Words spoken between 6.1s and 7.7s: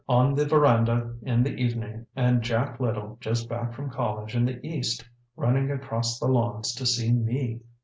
the lawns to see me